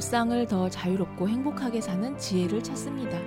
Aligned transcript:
일상을 0.00 0.46
더 0.46 0.70
자유롭고 0.70 1.28
행복하게 1.28 1.82
사는 1.82 2.16
지혜를 2.16 2.62
찾습니다. 2.62 3.18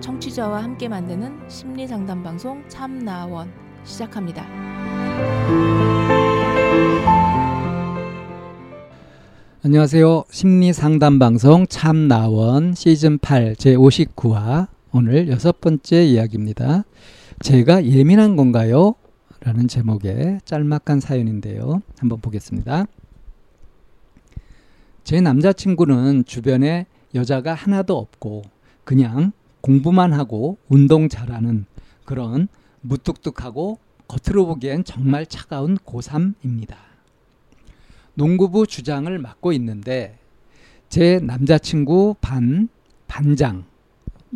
청취자와 0.00 0.62
함께 0.62 0.88
만드는 0.88 1.46
심리 1.46 1.86
상담 1.86 2.22
방송 2.22 2.66
참나원 2.70 3.52
시작합니다. 3.84 4.46
안녕하세요. 9.62 10.24
심리 10.30 10.72
상담 10.72 11.18
방송 11.18 11.66
참나원 11.66 12.72
시즌 12.72 13.18
8 13.18 13.54
제 13.56 13.76
59화 13.76 14.68
오늘 14.90 15.28
여섯 15.28 15.60
번째 15.60 16.02
이야기입니다. 16.02 16.84
제가 17.40 17.84
예민한 17.84 18.36
건가요? 18.36 18.94
라는 19.40 19.68
제목의 19.68 20.40
짤막한 20.46 21.00
사연인데요. 21.00 21.82
한번 21.98 22.22
보겠습니다. 22.22 22.86
제 25.04 25.20
남자친구는 25.20 26.24
주변에 26.26 26.86
여자가 27.14 27.54
하나도 27.54 27.98
없고 27.98 28.42
그냥 28.84 29.32
공부만 29.60 30.12
하고 30.12 30.58
운동 30.68 31.08
잘하는 31.08 31.66
그런 32.04 32.48
무뚝뚝하고 32.82 33.78
겉으로 34.08 34.46
보기엔 34.46 34.84
정말 34.84 35.26
차가운 35.26 35.76
고3입니다. 35.78 36.74
농구부 38.14 38.66
주장을 38.66 39.16
맡고 39.18 39.52
있는데 39.54 40.18
제 40.88 41.18
남자친구 41.22 42.16
반 42.20 42.68
반장 43.08 43.64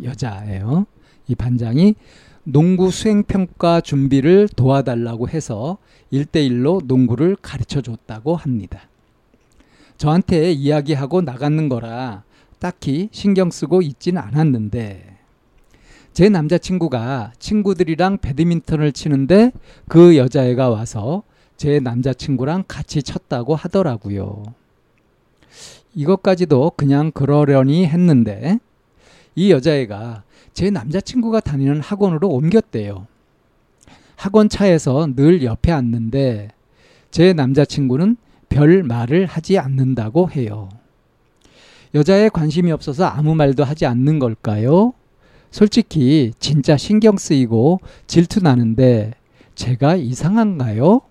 여자예요. 0.03 0.85
이 1.27 1.35
반장이 1.35 1.95
농구 2.43 2.91
수행평가 2.91 3.81
준비를 3.81 4.47
도와달라고 4.49 5.29
해서 5.29 5.77
일대일로 6.11 6.81
농구를 6.85 7.35
가르쳐 7.41 7.81
줬다고 7.81 8.35
합니다. 8.35 8.87
저한테 9.97 10.51
이야기하고 10.51 11.21
나가는 11.21 11.69
거라 11.69 12.23
딱히 12.59 13.09
신경 13.11 13.51
쓰고 13.51 13.81
있진 13.81 14.17
않았는데 14.17 15.17
제 16.13 16.29
남자친구가 16.29 17.33
친구들이랑 17.37 18.17
배드민턴을 18.17 18.91
치는데 18.91 19.51
그 19.87 20.17
여자애가 20.17 20.69
와서 20.69 21.23
제 21.57 21.79
남자친구랑 21.79 22.63
같이 22.67 23.03
쳤다고 23.03 23.55
하더라고요. 23.55 24.43
이것까지도 25.93 26.71
그냥 26.75 27.11
그러려니 27.11 27.85
했는데 27.87 28.59
이 29.35 29.51
여자애가 29.51 30.23
제 30.53 30.71
남자친구가 30.71 31.39
다니는 31.39 31.81
학원으로 31.81 32.29
옮겼대요. 32.29 33.05
학원 34.15 34.49
차에서 34.49 35.07
늘 35.15 35.43
옆에 35.43 35.71
앉는데 35.71 36.49
제 37.11 37.33
남자친구는 37.33 38.17
별 38.49 38.83
말을 38.83 39.25
하지 39.25 39.57
않는다고 39.59 40.31
해요. 40.31 40.69
여자에 41.93 42.29
관심이 42.29 42.71
없어서 42.71 43.05
아무 43.05 43.35
말도 43.35 43.63
하지 43.63 43.85
않는 43.85 44.19
걸까요? 44.19 44.93
솔직히 45.51 46.33
진짜 46.39 46.77
신경 46.77 47.17
쓰이고 47.17 47.79
질투 48.07 48.41
나는데 48.41 49.13
제가 49.55 49.95
이상한가요? 49.95 51.01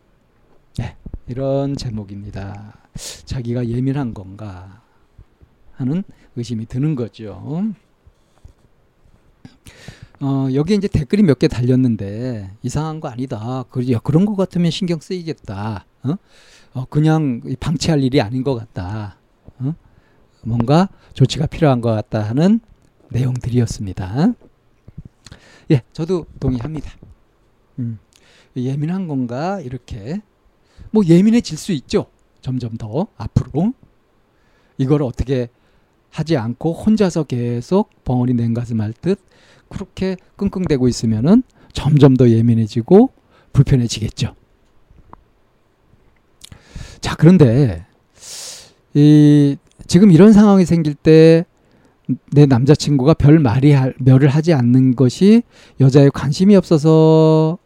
네, 0.79 0.97
이런 1.27 1.77
제목입니다. 1.77 2.75
자기가 3.25 3.69
예민한 3.69 4.15
건가 4.15 4.83
하는 5.75 6.05
의심이 6.37 6.67
드는 6.67 6.95
거죠. 6.95 7.63
어, 10.21 10.49
여기 10.55 10.75
이제 10.75 10.89
댓글이 10.89 11.23
몇 11.23 11.39
개 11.39 11.49
달렸는데 11.49 12.51
이상한 12.63 13.01
거 13.01 13.09
아니다. 13.09 13.65
그, 13.71 13.85
그런 14.03 14.25
거 14.25 14.35
같으면 14.35 14.71
신경 14.71 14.99
쓰이겠다. 15.01 15.85
어? 16.05 16.15
어, 16.77 16.85
그냥 16.91 17.41
방치할 17.59 18.03
일이 18.03 18.21
아닌 18.21 18.45
것 18.45 18.55
같다. 18.55 19.17
어? 19.59 19.75
뭔가 20.45 20.91
조치가 21.15 21.47
필요한 21.47 21.81
것 21.81 21.91
같다 21.91 22.23
하는 22.23 22.61
내용들이었습니다. 23.09 24.35
예, 25.71 25.83
저도 25.95 26.27
동의합니다. 26.39 26.93
음, 27.79 27.99
예민한 28.57 29.09
건가 29.09 29.59
이렇게 29.63 30.21
뭐 30.91 31.03
예민해질 31.03 31.57
수 31.57 31.73
있죠. 31.73 32.09
점점 32.43 32.77
더 32.77 33.07
앞으로 33.17 33.73
이걸 34.77 35.03
어떻게 35.03 35.49
하지 36.11 36.37
않고 36.37 36.75
혼자서 36.75 37.25
계속 37.25 38.05
벙어리 38.05 38.35
냉가슴 38.35 38.83
할듯 38.83 39.19
그렇게 39.71 40.19
끙끙대고 40.37 40.89
있으면은 40.89 41.43
점점 41.73 42.19
더 42.19 42.29
예민해지고 42.29 43.13
불편해지겠죠. 43.55 44.35
자, 47.01 47.15
그런데 47.17 47.87
이 48.95 49.57
지금 49.87 50.11
이런 50.11 50.33
상황이 50.33 50.65
생길 50.65 50.95
때 50.95 51.45
내 52.33 52.47
남자친구가 52.47 53.15
별 53.15 53.39
말이 53.39 53.73
할, 53.73 53.95
멸을 53.99 54.29
하지 54.29 54.53
않는 54.53 54.95
것이 54.95 55.43
여자에 55.81 56.11
관심이 56.11 56.55
없어서 56.55 57.59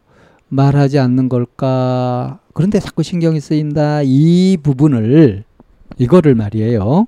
말하지 0.49 0.99
않는 0.99 1.29
걸까? 1.29 2.39
그런데 2.53 2.79
자꾸 2.79 3.03
신경이 3.03 3.39
쓰인다. 3.39 4.01
이 4.03 4.57
부분을 4.61 5.43
이거를 5.97 6.35
말이에요. 6.35 7.05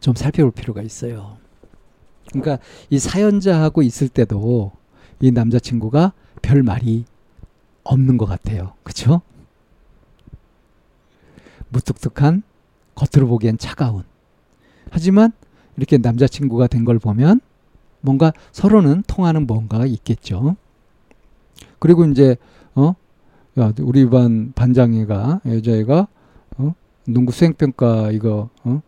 좀 0.00 0.14
살펴볼 0.14 0.52
필요가 0.52 0.82
있어요. 0.82 1.38
그러니까 2.28 2.58
이 2.90 2.98
사연자하고 2.98 3.82
있을 3.82 4.08
때도 4.08 4.72
이 5.20 5.30
남자친구가 5.30 6.12
별 6.42 6.62
말이 6.62 7.04
없는 7.84 8.16
것 8.18 8.26
같아요. 8.26 8.74
그렇죠? 8.82 9.22
무뚝뚝한 11.72 12.42
겉으로 12.94 13.28
보기엔 13.28 13.58
차가운 13.58 14.04
하지만 14.90 15.32
이렇게 15.76 15.98
남자친구가 15.98 16.66
된 16.66 16.84
걸 16.84 16.98
보면 16.98 17.40
뭔가 18.00 18.32
서로는 18.50 19.04
통하는 19.06 19.46
뭔가가 19.46 19.86
있겠죠. 19.86 20.56
그리고 21.78 22.04
이제 22.04 22.36
어, 22.74 22.94
야 23.58 23.72
우리 23.80 24.08
반 24.08 24.52
반장애가 24.54 25.42
여자애가 25.46 26.08
어, 26.58 26.74
농구 27.06 27.32
수행 27.32 27.54
평가 27.54 28.10
이거 28.10 28.50
어, 28.64 28.82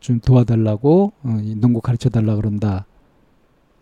좀 0.00 0.20
도와달라고 0.20 1.12
어, 1.22 1.40
농구 1.56 1.80
가르쳐 1.80 2.08
달라 2.08 2.34
그런다. 2.36 2.86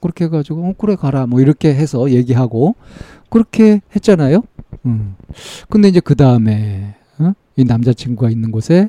그렇게 0.00 0.24
해가지고 0.26 0.62
어, 0.68 0.74
그래 0.78 0.94
가라 0.94 1.26
뭐 1.26 1.40
이렇게 1.40 1.74
해서 1.74 2.10
얘기하고 2.10 2.74
그렇게 3.30 3.80
했잖아요. 3.94 4.42
음. 4.84 5.16
근데 5.70 5.88
이제 5.88 6.00
그 6.00 6.14
다음에 6.14 6.96
어? 7.00 7.05
이 7.56 7.64
남자친구가 7.64 8.30
있는 8.30 8.50
곳에 8.50 8.88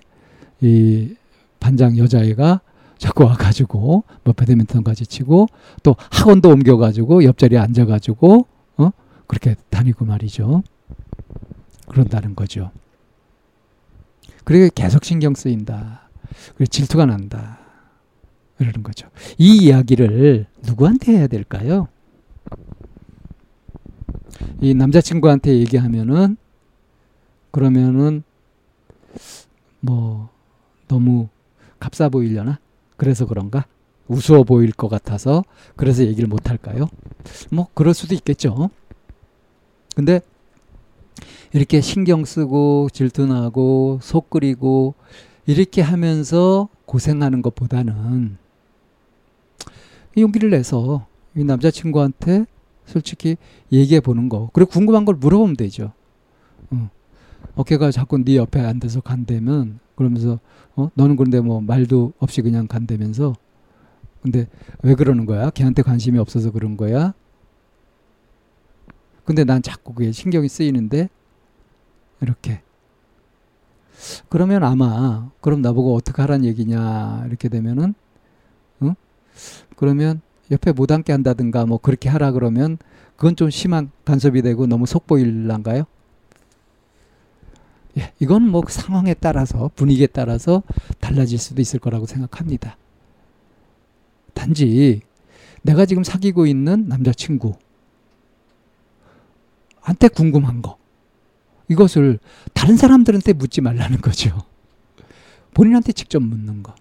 이 0.62 1.16
반장 1.60 1.98
여자애가 1.98 2.62
자꾸 2.98 3.26
와가지고 3.26 4.04
뭐 4.24 4.34
배드민턴까지 4.34 5.06
치고 5.06 5.48
또 5.84 5.96
학원도 6.12 6.50
옮겨가지고 6.50 7.24
옆자리에 7.24 7.58
앉아가지고 7.60 8.48
어 8.78 8.90
그렇게 9.28 9.56
다니고 9.70 10.06
말이죠. 10.06 10.64
그런다는 11.88 12.36
거죠. 12.36 12.72
그리고 14.44 14.70
계속 14.74 15.06
신경 15.06 15.34
쓰인다. 15.34 16.10
그리고 16.56 16.66
질투가 16.70 17.06
난다. 17.06 17.60
이러는 18.60 18.82
거죠. 18.82 19.08
이 19.38 19.58
이야기를 19.58 20.48
누구한테 20.66 21.14
해야 21.14 21.28
될까요? 21.28 21.88
이 24.60 24.74
남자친구한테 24.74 25.58
얘기하면은 25.60 26.38
그러면은 27.52 28.24
뭐 29.80 30.30
너무 30.88 31.28
값싸 31.80 32.10
보이려나? 32.10 32.60
그래서 32.96 33.26
그런가? 33.26 33.66
우스워 34.08 34.44
보일 34.44 34.72
것 34.72 34.88
같아서 34.88 35.44
그래서 35.76 36.06
얘기를 36.06 36.28
못 36.28 36.50
할까요? 36.50 36.90
뭐 37.52 37.68
그럴 37.74 37.94
수도 37.94 38.16
있겠죠. 38.16 38.70
근데 39.96 40.22
이렇게 41.54 41.82
신경 41.82 42.26
쓰고 42.26 42.90
질투나고 42.94 44.00
속 44.02 44.30
끓이고 44.30 44.96
이렇게 45.46 45.82
하면서 45.82 46.70
고생하는 46.86 47.42
것보다는 47.42 48.38
용기를 50.18 50.50
내서 50.50 51.06
이 51.36 51.44
남자친구한테 51.44 52.46
솔직히 52.86 53.38
얘기해 53.72 54.00
보는 54.00 54.30
거. 54.30 54.50
그리고 54.54 54.72
궁금한 54.72 55.06
걸 55.06 55.16
물어보면 55.16 55.56
되죠. 55.58 55.92
어. 56.72 56.90
어깨가 57.58 57.92
자꾸 57.92 58.24
네 58.24 58.38
옆에 58.38 58.62
앉아서 58.62 59.02
간다면 59.02 59.80
그러면서 59.96 60.40
어 60.76 60.92
너는 60.94 61.16
그런데 61.16 61.42
뭐 61.42 61.60
말도 61.60 62.14
없이 62.20 62.42
그냥 62.42 62.68
간다면서 62.68 63.34
근데 64.22 64.48
왜 64.84 64.94
그러는 64.94 65.26
거야? 65.26 65.50
걔한테 65.50 65.82
관심이 65.82 66.20
없어서 66.20 66.52
그런 66.52 66.78
거야? 66.78 67.14
근데 69.26 69.44
난 69.44 69.62
자꾸 69.62 69.94
그게 69.94 70.12
신경이 70.12 70.48
쓰이는데 70.48 71.10
이렇게 72.22 72.62
그러면 74.30 74.64
아마 74.64 75.32
그럼 75.42 75.62
나보고 75.62 75.96
어떻게 75.96 76.22
하란 76.22 76.46
얘기냐 76.46 77.26
이렇게 77.28 77.50
되면은 77.50 77.96
어? 78.82 78.94
그러면 79.76 80.22
옆에 80.52 80.72
못 80.72 80.92
앉게 80.92 81.12
한다든가 81.12 81.66
뭐 81.66 81.80
그렇게 81.80 82.08
하라 82.08 82.32
그러면 82.32 82.78
그건 83.16 83.36
좀 83.36 83.50
심한 83.50 83.90
간섭이 84.06 84.44
되고 84.44 84.68
너무 84.68 84.86
속보일란가요? 84.86 85.86
예, 87.98 88.14
이건 88.20 88.48
뭐 88.50 88.64
상황에 88.68 89.14
따라서 89.14 89.72
분위기에 89.76 90.08
따라서 90.08 90.64
달라질 91.00 91.40
수도 91.40 91.62
있을 91.62 91.80
거라고 91.80 92.06
생각합니다. 92.06 92.78
단지 94.34 95.02
내가 95.64 95.86
지금 95.86 96.04
사귀고 96.04 96.46
있는 96.46 96.88
남자친구 96.88 97.56
한테 99.82 100.08
궁금한 100.08 100.62
거 100.62 100.78
이것을 101.70 102.20
다른 102.54 102.78
사람들한테 102.78 103.34
묻지 103.34 103.62
말라는 103.62 104.00
거죠. 104.02 104.44
본인한테 105.54 105.92
직접 105.92 106.22
묻는 106.22 106.64
거. 106.64 106.76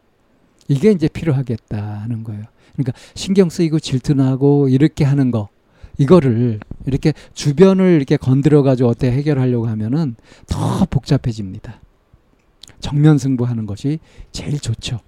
이게 0.69 0.91
이제 0.91 1.09
필요하겠다 1.09 2.03
하는 2.03 2.25
거예요. 2.25 2.45
그러니까 2.75 2.93
신경 3.15 3.49
쓰이고 3.49 3.81
질투나고 3.81 4.69
이렇게 4.69 5.05
하는 5.05 5.31
거. 5.31 5.49
이거를 5.99 6.61
이렇게 6.87 7.13
주변을 7.35 7.93
이렇게 7.93 8.17
건드려 8.17 8.63
가지고 8.63 8.91
어떻게 8.91 9.11
해결하려고 9.13 9.67
하면은 9.69 10.17
더 10.47 10.85
복잡해집니다. 10.87 11.81
정면 12.81 13.19
승부하는 13.19 13.67
것이 13.67 13.99
제일 14.33 14.59
좋죠. 14.61 15.01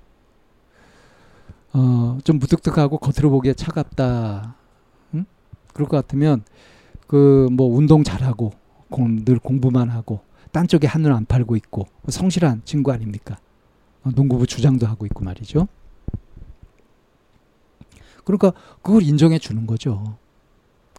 어, 1.73 2.19
좀 2.25 2.39
무뚝뚝하고 2.39 2.99
겉으로 2.99 3.31
보기에 3.31 3.53
차갑다. 3.55 4.55
응? 5.15 5.27
그럴 5.75 5.89
것 5.89 5.97
같으면 5.97 6.43
그 7.07 7.49
뭐 7.51 7.75
운동 7.77 8.03
잘하고 8.05 8.53
공, 8.91 9.25
늘 9.25 9.39
공부만 9.39 9.91
하고 9.91 10.21
딴 10.53 10.67
쪽에 10.67 10.87
한눈 10.87 11.13
안 11.13 11.27
팔고 11.27 11.57
있고 11.57 11.87
성실한 12.09 12.63
친구 12.65 12.91
아닙니까? 12.93 13.37
어, 14.05 14.11
농구부 14.15 14.47
주장도 14.47 14.87
하고 14.87 15.05
있고 15.07 15.25
말이죠. 15.25 15.69
그러니까 18.25 18.53
그걸 18.83 19.03
인정해 19.03 19.39
주는 19.39 19.67
거죠. 19.67 20.17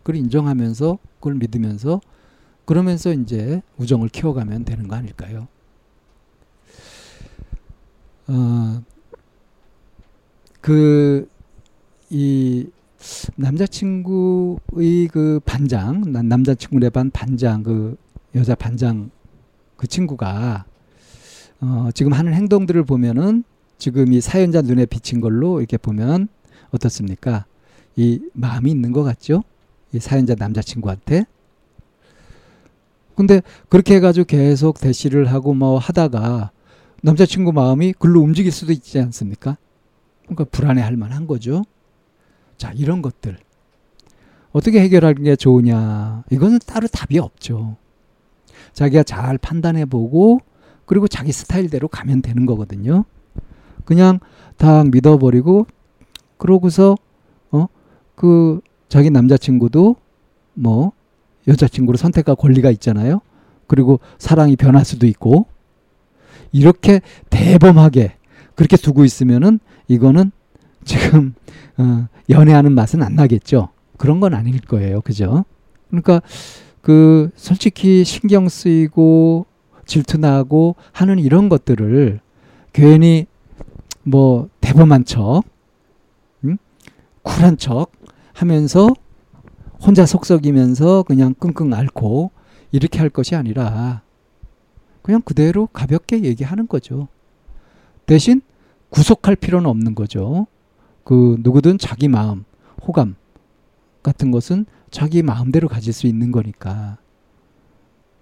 그걸 0.10 0.16
인정하면서 0.16 0.98
그걸 1.20 1.36
믿으면서 1.36 2.02
그러면서 2.66 3.14
이제 3.14 3.62
우정을 3.78 4.10
키워가면 4.10 4.66
되는 4.66 4.88
거 4.88 4.96
아닐까요? 4.96 5.48
어, 8.28 8.82
그, 10.62 11.30
이, 12.10 12.68
남자친구의 13.36 15.10
그 15.12 15.40
반장, 15.46 16.02
남자친구네 16.12 16.90
반 16.90 17.12
반장, 17.12 17.62
그 17.62 17.96
여자 18.34 18.56
반장 18.56 19.12
그 19.78 19.86
친구가 19.86 20.66
어, 21.62 21.90
지금 21.94 22.14
하는 22.14 22.34
행동들을 22.34 22.84
보면은 22.84 23.44
지금 23.78 24.12
이 24.12 24.22
사연자 24.22 24.64
눈에 24.64 24.88
비친 24.88 25.22
걸로 25.22 25.60
이렇게 25.60 25.78
보면 25.78 26.30
어떻습니까? 26.72 27.46
이 27.96 28.20
마음이 28.34 28.72
있는 28.72 28.92
것 28.92 29.04
같죠? 29.04 29.44
이 29.94 30.00
사연자 30.00 30.36
남자친구한테. 30.38 31.26
근데 33.16 33.42
그렇게 33.68 33.96
해가지고 33.96 34.26
계속 34.26 34.80
대시를 34.80 35.26
하고 35.26 35.54
뭐 35.54 35.78
하다가 35.78 36.52
남자친구 37.02 37.52
마음이 37.52 37.94
글로 37.94 38.22
움직일 38.22 38.52
수도 38.52 38.72
있지 38.72 39.00
않습니까? 39.00 39.58
그러니까 40.24 40.46
불안해할 40.46 40.96
만한 40.96 41.28
거죠. 41.28 41.64
자, 42.58 42.72
이런 42.74 43.02
것들. 43.02 43.38
어떻게 44.52 44.80
해결하는 44.82 45.24
게 45.24 45.36
좋으냐. 45.36 46.24
이거는 46.30 46.60
따로 46.66 46.88
답이 46.88 47.20
없죠. 47.20 47.78
자기가 48.74 49.04
잘 49.04 49.38
판단해 49.38 49.86
보고 49.86 50.40
그리고 50.86 51.08
자기 51.08 51.32
스타일대로 51.32 51.88
가면 51.88 52.22
되는 52.22 52.46
거거든요. 52.46 53.06
그냥 53.86 54.20
딱 54.58 54.90
믿어버리고 54.90 55.68
그러고서 56.38 56.96
어 57.52 57.68
그 58.20 58.60
자기 58.90 59.10
남자친구도 59.10 59.96
뭐 60.56 60.92
여자친구를 61.48 61.98
선택할 61.98 62.36
권리가 62.36 62.70
있잖아요. 62.72 63.22
그리고 63.68 64.00
사랑이 64.18 64.56
변할 64.56 64.84
수도 64.84 65.08
있고 65.08 65.46
이렇게 66.52 67.02
대범하게 67.30 68.16
그렇게 68.56 68.76
두고 68.76 69.06
있으면은 69.06 69.60
이거는 69.88 70.32
지금 70.84 71.34
어, 71.78 72.08
연애하는 72.30 72.74
맛은 72.74 73.04
안 73.04 73.16
나겠죠. 73.16 73.70
그런 73.98 74.20
건 74.20 74.34
아닐 74.34 74.60
거예요. 74.60 75.02
그죠? 75.02 75.46
그러니까 75.90 76.22
그 76.82 77.30
솔직히 77.36 78.04
신경 78.04 78.50
쓰이고 78.50 79.46
질투나고 79.86 80.76
하는 80.92 81.20
이런 81.20 81.50
것들을 81.50 82.20
괜히 82.74 83.26
뭐 84.04 84.50
대범한 84.62 85.06
척, 85.06 85.44
응? 86.46 86.58
쿨한 87.24 87.58
척 87.58 87.92
하면서 88.40 88.90
혼자 89.82 90.06
속썩이면서 90.06 91.04
그냥 91.04 91.34
끙끙 91.34 91.74
앓고 91.74 92.32
이렇게 92.72 93.00
할 93.00 93.10
것이 93.10 93.36
아니라 93.36 94.02
그냥 95.02 95.22
그대로 95.22 95.68
가볍게 95.68 96.24
얘기하는 96.24 96.68
거죠. 96.68 97.10
대신 98.06 98.42
구속할 98.90 99.36
필요는 99.36 99.70
없는 99.70 99.94
거죠. 99.94 100.48
그 101.04 101.38
누구든 101.42 101.80
자기 101.80 102.08
마음, 102.08 102.46
호감 102.88 103.16
같은 104.04 104.32
것은 104.32 104.66
자기 104.90 105.22
마음대로 105.22 105.68
가질 105.68 105.92
수 105.92 106.08
있는 106.08 106.32
거니까. 106.32 106.98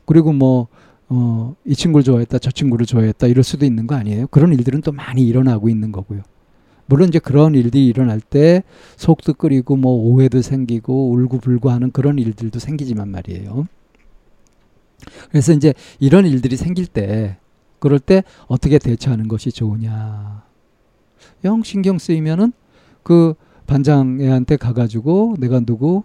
그리고 0.06 0.34
뭐, 0.34 0.68
어, 1.10 1.56
이 1.64 1.76
친구를 1.76 2.04
좋아했다, 2.04 2.40
저 2.40 2.50
친구를 2.50 2.86
좋아했다, 2.86 3.28
이럴 3.28 3.44
수도 3.44 3.66
있는 3.66 3.86
거 3.86 3.96
아니에요? 3.96 4.28
그런 4.28 4.52
일들은 4.54 4.82
또 4.82 4.92
많이 4.92 5.28
일어나고 5.28 5.70
있는 5.70 5.92
거고요. 5.92 6.24
물론 6.88 7.10
이제 7.10 7.20
그런 7.20 7.54
일들이 7.54 7.88
일어날 7.88 8.20
때 8.20 8.64
속도 8.96 9.34
끓이고 9.34 9.76
뭐 9.76 9.94
오해도 9.94 10.42
생기고 10.42 11.12
울고불고 11.12 11.70
하는 11.70 11.92
그런 11.92 12.18
일들도 12.18 12.60
생기지만 12.60 13.10
말이에요. 13.10 13.68
그래서 15.30 15.54
이제 15.54 15.74
이런 16.00 16.26
일들이 16.26 16.56
생길 16.56 16.88
때 16.88 17.38
그럴 17.80 18.00
때 18.00 18.24
어떻게 18.48 18.80
대처하는 18.80 19.28
것이 19.28 19.52
좋으냐. 19.52 20.44
영 21.44 21.64
신경 21.64 21.98
쓰이면은 21.98 22.52
그 23.04 23.36
반장애한테 23.68 24.58
가가지고 24.58 25.36
내가 25.40 25.60
누구 25.60 26.04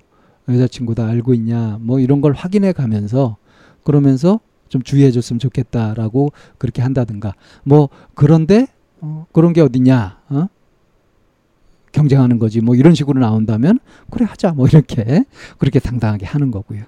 여자친구다 0.49 1.07
알고 1.07 1.35
있냐 1.35 1.79
뭐 1.81 2.01
이런 2.01 2.21
걸 2.21 2.33
확인해 2.33 2.73
가면서 2.73 3.37
그러면서 3.85 4.41
좀 4.69 4.83
주의해 4.83 5.11
줬으면 5.11 5.39
좋겠다라고 5.39 6.33
그렇게 6.59 6.83
한다든가 6.83 7.35
뭐 7.63 7.89
그런데 8.15 8.67
어, 9.01 9.27
그런 9.33 9.53
게 9.53 9.61
어디냐 9.61 10.21
어? 10.31 10.47
경쟁하는 11.93 12.39
거지 12.39 12.61
뭐 12.61 12.75
이런 12.75 12.95
식으로 12.95 13.21
나온다면 13.21 13.79
그래 14.11 14.25
하자 14.25 14.53
뭐 14.53 14.67
이렇게 14.67 15.25
그렇게 15.59 15.79
당당하게 15.79 16.27
하는 16.27 16.51
거고요. 16.51 16.83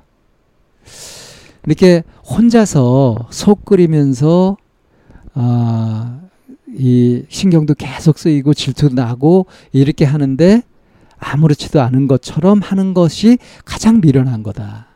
이렇게 1.66 2.02
혼자서 2.28 3.28
속 3.30 3.64
끓이면서 3.64 4.56
아, 5.34 6.20
이 6.68 7.24
신경도 7.28 7.74
계속 7.74 8.18
쓰이고 8.18 8.54
질투도 8.54 8.94
나고 8.94 9.46
이렇게 9.72 10.04
하는데 10.04 10.62
아무렇지도 11.18 11.80
않은 11.80 12.06
것처럼 12.08 12.60
하는 12.60 12.94
것이 12.94 13.38
가장 13.64 14.00
미련한 14.00 14.42
거다. 14.42 14.88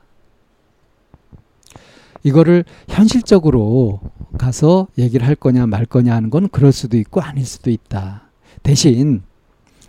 이거를 2.22 2.64
현실적으로 2.88 4.00
가서 4.36 4.88
얘기를 4.98 5.26
할 5.26 5.34
거냐 5.34 5.66
말 5.66 5.86
거냐 5.86 6.14
하는 6.14 6.30
건 6.30 6.48
그럴 6.50 6.72
수도 6.72 6.96
있고 6.98 7.20
아닐 7.20 7.46
수도 7.46 7.70
있다. 7.70 8.28
대신 8.62 9.22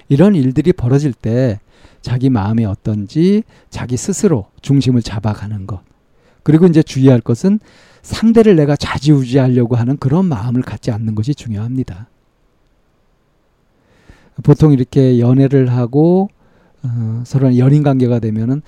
이런 0.09 0.35
일들이 0.35 0.73
벌어질 0.73 1.13
때 1.13 1.59
자기 2.01 2.29
마음이 2.29 2.65
어떤지 2.65 3.43
자기 3.69 3.97
스스로 3.97 4.47
중심을 4.61 5.01
잡아가는 5.01 5.67
것. 5.67 5.81
그리고 6.43 6.65
이제 6.65 6.81
주의할 6.81 7.21
것은 7.21 7.59
상대를 8.01 8.55
내가 8.55 8.75
좌지우지하려고 8.75 9.75
하는 9.75 9.97
그런 9.97 10.25
마음을 10.25 10.61
갖지 10.61 10.91
않는 10.91 11.15
것이 11.15 11.35
중요합니다. 11.35 12.07
보통 14.43 14.71
이렇게 14.71 15.19
연애를 15.19 15.71
하고 15.71 16.29
어, 16.81 17.23
서로 17.25 17.57
연인 17.57 17.83
관계가 17.83 18.19
되면은 18.19 18.61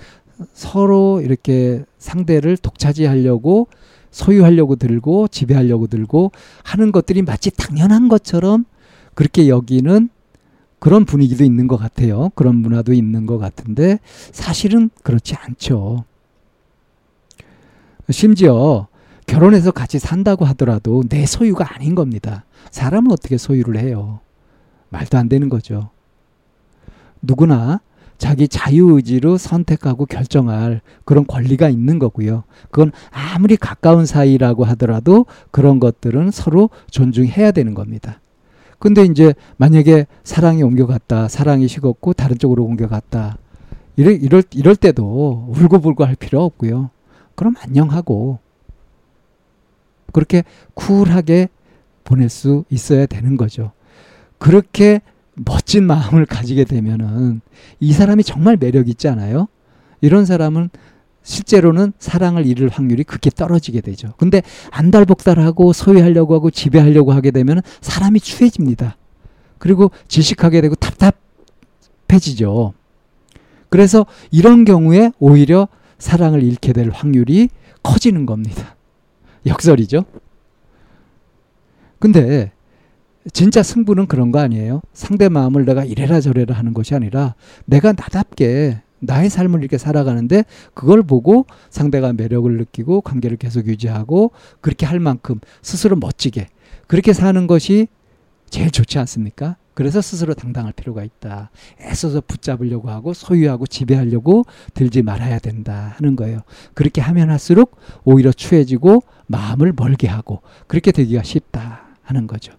서로 0.52 1.20
이렇게 1.22 1.84
상대를 1.98 2.58
독차지하려고 2.58 3.68
소유하려고 4.10 4.76
들고 4.76 5.28
지배하려고 5.28 5.86
들고 5.86 6.32
하는 6.62 6.92
것들이 6.92 7.22
마치 7.22 7.50
당연한 7.50 8.08
것처럼 8.08 8.66
그렇게 9.14 9.48
여기는 9.48 10.10
그런 10.82 11.04
분위기도 11.04 11.44
있는 11.44 11.68
것 11.68 11.76
같아요. 11.76 12.30
그런 12.34 12.56
문화도 12.56 12.92
있는 12.92 13.24
것 13.24 13.38
같은데 13.38 14.00
사실은 14.32 14.90
그렇지 15.04 15.36
않죠. 15.36 16.04
심지어 18.10 18.88
결혼해서 19.28 19.70
같이 19.70 20.00
산다고 20.00 20.44
하더라도 20.46 21.04
내 21.08 21.24
소유가 21.24 21.72
아닌 21.72 21.94
겁니다. 21.94 22.44
사람은 22.72 23.12
어떻게 23.12 23.38
소유를 23.38 23.78
해요? 23.78 24.18
말도 24.88 25.18
안 25.18 25.28
되는 25.28 25.48
거죠. 25.48 25.90
누구나 27.20 27.80
자기 28.18 28.48
자유의지로 28.48 29.38
선택하고 29.38 30.06
결정할 30.06 30.80
그런 31.04 31.28
권리가 31.28 31.68
있는 31.68 32.00
거고요. 32.00 32.42
그건 32.72 32.90
아무리 33.12 33.56
가까운 33.56 34.04
사이라고 34.04 34.64
하더라도 34.64 35.26
그런 35.52 35.78
것들은 35.78 36.32
서로 36.32 36.70
존중해야 36.90 37.52
되는 37.52 37.72
겁니다. 37.72 38.18
근데 38.82 39.04
이제 39.04 39.32
만약에 39.58 40.08
사랑이 40.24 40.64
옮겨갔다, 40.64 41.28
사랑이 41.28 41.68
식었고 41.68 42.14
다른 42.14 42.36
쪽으로 42.36 42.64
옮겨갔다. 42.64 43.38
이럴, 43.94 44.20
이럴, 44.20 44.42
이럴 44.54 44.74
때도 44.74 45.46
울고불고 45.50 46.04
할 46.04 46.16
필요 46.16 46.42
없고요. 46.42 46.90
그럼 47.36 47.54
안녕하고 47.60 48.40
그렇게 50.12 50.42
쿨하게 50.74 51.48
보낼 52.02 52.28
수 52.28 52.64
있어야 52.70 53.06
되는 53.06 53.36
거죠. 53.36 53.70
그렇게 54.38 55.00
멋진 55.34 55.84
마음을 55.84 56.26
가지게 56.26 56.64
되면은 56.64 57.40
이 57.78 57.92
사람이 57.92 58.24
정말 58.24 58.56
매력 58.56 58.88
있지 58.88 59.06
않아요? 59.06 59.46
이런 60.00 60.24
사람은 60.24 60.70
실제로는 61.22 61.92
사랑을 61.98 62.46
잃을 62.46 62.68
확률이 62.68 63.04
극히 63.04 63.30
떨어지게 63.30 63.80
되죠. 63.80 64.12
근데 64.16 64.42
안달복달하고 64.70 65.72
소유하려고 65.72 66.34
하고 66.34 66.50
지배하려고 66.50 67.12
하게 67.12 67.30
되면 67.30 67.60
사람이 67.80 68.20
추해집니다. 68.20 68.96
그리고 69.58 69.90
질식하게 70.08 70.60
되고 70.60 70.74
답답해지죠. 70.74 72.74
그래서 73.68 74.06
이런 74.30 74.64
경우에 74.64 75.12
오히려 75.18 75.68
사랑을 75.98 76.42
잃게 76.42 76.72
될 76.72 76.90
확률이 76.90 77.48
커지는 77.82 78.26
겁니다. 78.26 78.76
역설이죠. 79.46 80.04
근데 81.98 82.52
진짜 83.32 83.62
승부는 83.62 84.08
그런 84.08 84.32
거 84.32 84.40
아니에요? 84.40 84.82
상대 84.92 85.28
마음을 85.28 85.64
내가 85.64 85.84
이래라 85.84 86.20
저래라 86.20 86.56
하는 86.56 86.74
것이 86.74 86.94
아니라 86.94 87.36
내가 87.64 87.92
나답게 87.92 88.82
나의 89.02 89.28
삶을 89.30 89.60
이렇게 89.60 89.78
살아가는데 89.78 90.44
그걸 90.74 91.02
보고 91.02 91.46
상대가 91.70 92.12
매력을 92.12 92.56
느끼고 92.56 93.02
관계를 93.02 93.36
계속 93.36 93.66
유지하고 93.66 94.30
그렇게 94.60 94.86
할 94.86 95.00
만큼 95.00 95.40
스스로 95.60 95.96
멋지게 95.96 96.48
그렇게 96.86 97.12
사는 97.12 97.46
것이 97.46 97.88
제일 98.48 98.70
좋지 98.70 98.98
않습니까? 98.98 99.56
그래서 99.74 100.02
스스로 100.02 100.34
당당할 100.34 100.72
필요가 100.72 101.02
있다. 101.02 101.50
애써서 101.80 102.20
붙잡으려고 102.20 102.90
하고 102.90 103.14
소유하고 103.14 103.66
지배하려고 103.66 104.44
들지 104.74 105.02
말아야 105.02 105.38
된다 105.38 105.94
하는 105.96 106.14
거예요. 106.14 106.40
그렇게 106.74 107.00
하면 107.00 107.30
할수록 107.30 107.78
오히려 108.04 108.30
추해지고 108.30 109.02
마음을 109.26 109.72
멀게 109.74 110.06
하고 110.06 110.42
그렇게 110.66 110.92
되기가 110.92 111.22
쉽다 111.22 111.86
하는 112.02 112.26
거죠. 112.26 112.52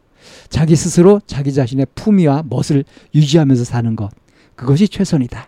자기 0.49 0.75
스스로 0.75 1.21
자기 1.27 1.53
자신의 1.53 1.87
품위와 1.93 2.45
멋을 2.49 2.83
유지하면서 3.13 3.63
사는 3.63 3.95
것 3.95 4.09
그것이 4.55 4.87
최선이다. 4.87 5.47